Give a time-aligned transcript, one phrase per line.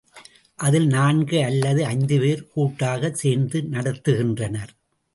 [0.59, 4.73] அதில் நான்கு அல்லது ஐந்துபேர் கூட்டாகச் சேர்ந்து நடத்துகின்றனர்.